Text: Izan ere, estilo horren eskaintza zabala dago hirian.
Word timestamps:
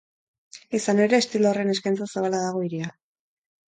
Izan 0.77 1.03
ere, 1.05 1.21
estilo 1.25 1.51
horren 1.51 1.71
eskaintza 1.77 2.11
zabala 2.17 2.43
dago 2.49 2.69
hirian. 2.69 3.01